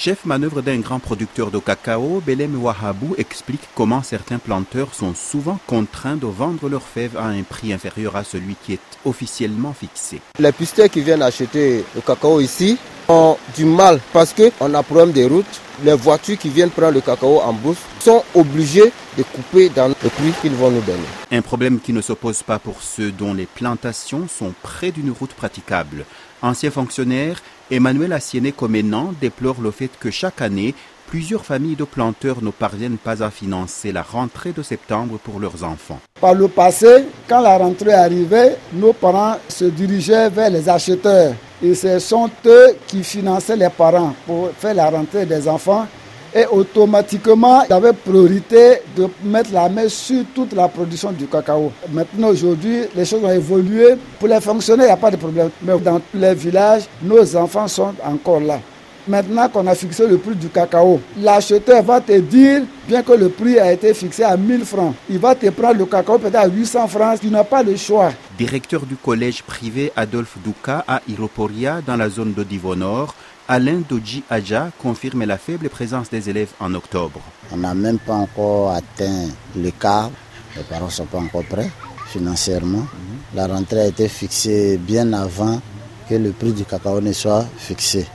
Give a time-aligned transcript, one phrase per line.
[0.00, 5.58] Chef manœuvre d'un grand producteur de cacao, Belem Wahabou explique comment certains planteurs sont souvent
[5.66, 10.20] contraints de vendre leurs fèves à un prix inférieur à celui qui est officiellement fixé.
[10.38, 15.10] Les pisteurs qui viennent acheter le cacao ici ont du mal parce qu'on a problème
[15.10, 15.60] des routes.
[15.84, 19.94] Les voitures qui viennent prendre le cacao en bourse sont obligées de couper dans le
[19.94, 20.98] prix qu'ils vont nous donner.
[21.30, 25.34] Un problème qui ne s'oppose pas pour ceux dont les plantations sont près d'une route
[25.34, 26.04] praticable.
[26.42, 30.74] Ancien fonctionnaire, Emmanuel Assiene Comenan déplore le fait que chaque année,
[31.06, 35.62] plusieurs familles de planteurs ne parviennent pas à financer la rentrée de septembre pour leurs
[35.62, 36.00] enfants.
[36.20, 41.74] Par le passé, quand la rentrée arrivait, nos parents se dirigeaient vers les acheteurs et
[41.74, 45.86] ce sont eux qui finançaient les parents pour faire la rentrée des enfants
[46.34, 51.26] et automatiquement, il y avait priorité de mettre la main sur toute la production du
[51.26, 51.72] cacao.
[51.90, 53.94] Maintenant, aujourd'hui, les choses ont évolué.
[54.18, 55.50] Pour les fonctionnaires, il n'y a pas de problème.
[55.62, 58.60] Mais dans les villages, nos enfants sont encore là.
[59.08, 63.30] Maintenant qu'on a fixé le prix du cacao, l'acheteur va te dire, bien que le
[63.30, 66.46] prix a été fixé à 1000 francs, il va te prendre le cacao peut-être à
[66.46, 68.12] 800 francs, tu n'as pas le choix.
[68.36, 73.14] Directeur du collège privé Adolphe Douka à Iroporia, dans la zone de Divonor,
[73.48, 77.22] Alain Doji Aja confirme la faible présence des élèves en octobre.
[77.50, 80.10] On n'a même pas encore atteint le quart,
[80.54, 81.70] les parents ne sont pas encore prêts
[82.08, 82.86] financièrement.
[83.34, 85.62] La rentrée a été fixée bien avant
[86.10, 88.06] que le prix du cacao ne soit fixé.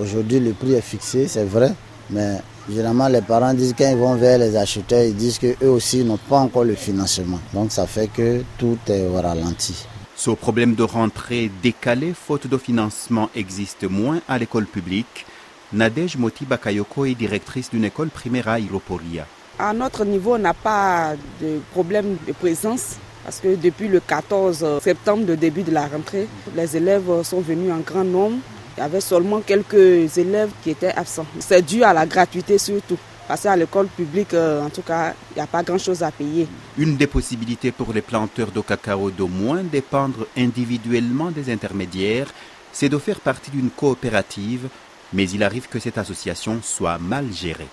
[0.00, 1.72] Aujourd'hui, le prix est fixé, c'est vrai,
[2.10, 2.36] mais
[2.70, 6.38] généralement, les parents disent qu'ils vont vers les acheteurs, ils disent qu'eux aussi n'ont pas
[6.38, 7.40] encore le financement.
[7.52, 9.86] Donc, ça fait que tout est au ralenti.
[10.14, 15.26] Ce problème de rentrée décalée, faute de financement, existe moins à l'école publique.
[15.72, 19.26] Nadège Moti Bakayoko est directrice d'une école primaire à Iroporia.
[19.58, 24.80] À notre niveau, on n'a pas de problème de présence parce que depuis le 14
[24.80, 28.36] septembre, le début de la rentrée, les élèves sont venus en grand nombre.
[28.78, 31.26] Il y avait seulement quelques élèves qui étaient absents.
[31.40, 32.96] C'est dû à la gratuité surtout.
[33.26, 36.46] Parce qu'à l'école publique, en tout cas, il n'y a pas grand-chose à payer.
[36.78, 42.32] Une des possibilités pour les planteurs de cacao de moins dépendre individuellement des intermédiaires,
[42.72, 44.68] c'est de faire partie d'une coopérative,
[45.12, 47.66] mais il arrive que cette association soit mal gérée.